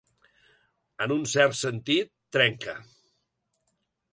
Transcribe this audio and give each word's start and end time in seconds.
En 1.05 1.13
un 1.15 1.21
cert 1.33 1.57
sentit, 1.59 2.09
trenca. 2.39 2.75